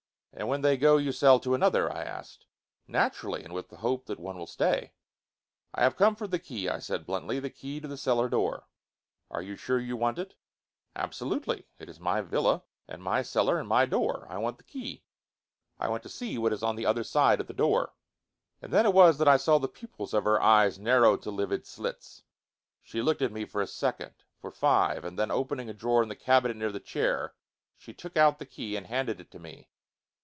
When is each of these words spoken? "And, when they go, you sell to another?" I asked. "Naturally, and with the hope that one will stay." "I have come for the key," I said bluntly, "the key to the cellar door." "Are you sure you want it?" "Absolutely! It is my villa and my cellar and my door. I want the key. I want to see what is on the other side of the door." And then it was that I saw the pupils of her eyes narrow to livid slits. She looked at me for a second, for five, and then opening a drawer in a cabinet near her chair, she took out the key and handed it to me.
"And, 0.33 0.47
when 0.47 0.61
they 0.61 0.77
go, 0.77 0.95
you 0.95 1.11
sell 1.11 1.41
to 1.41 1.53
another?" 1.53 1.91
I 1.91 2.03
asked. 2.03 2.45
"Naturally, 2.87 3.43
and 3.43 3.53
with 3.53 3.67
the 3.67 3.75
hope 3.77 4.05
that 4.05 4.17
one 4.17 4.37
will 4.37 4.47
stay." 4.47 4.93
"I 5.73 5.83
have 5.83 5.97
come 5.97 6.15
for 6.15 6.25
the 6.25 6.39
key," 6.39 6.69
I 6.69 6.79
said 6.79 7.05
bluntly, 7.05 7.39
"the 7.41 7.49
key 7.49 7.81
to 7.81 7.87
the 7.87 7.97
cellar 7.97 8.29
door." 8.29 8.65
"Are 9.29 9.41
you 9.41 9.57
sure 9.57 9.77
you 9.77 9.97
want 9.97 10.17
it?" 10.17 10.35
"Absolutely! 10.95 11.67
It 11.79 11.89
is 11.89 11.99
my 11.99 12.21
villa 12.21 12.63
and 12.87 13.03
my 13.03 13.21
cellar 13.23 13.59
and 13.59 13.67
my 13.67 13.85
door. 13.85 14.25
I 14.29 14.37
want 14.37 14.57
the 14.57 14.63
key. 14.63 15.03
I 15.77 15.89
want 15.89 16.01
to 16.03 16.09
see 16.09 16.37
what 16.37 16.53
is 16.53 16.63
on 16.63 16.77
the 16.77 16.85
other 16.85 17.03
side 17.03 17.41
of 17.41 17.47
the 17.47 17.53
door." 17.53 17.93
And 18.61 18.71
then 18.71 18.85
it 18.85 18.93
was 18.93 19.17
that 19.17 19.27
I 19.27 19.35
saw 19.37 19.59
the 19.59 19.67
pupils 19.67 20.13
of 20.13 20.23
her 20.23 20.41
eyes 20.41 20.79
narrow 20.79 21.17
to 21.17 21.29
livid 21.29 21.67
slits. 21.67 22.23
She 22.81 23.01
looked 23.01 23.21
at 23.21 23.33
me 23.33 23.43
for 23.43 23.61
a 23.61 23.67
second, 23.67 24.13
for 24.39 24.49
five, 24.49 25.03
and 25.03 25.19
then 25.19 25.29
opening 25.29 25.69
a 25.69 25.73
drawer 25.73 26.01
in 26.01 26.09
a 26.09 26.15
cabinet 26.15 26.55
near 26.55 26.71
her 26.71 26.79
chair, 26.79 27.35
she 27.77 27.93
took 27.93 28.15
out 28.15 28.39
the 28.39 28.45
key 28.45 28.77
and 28.77 28.87
handed 28.87 29.19
it 29.19 29.29
to 29.31 29.37
me. 29.37 29.67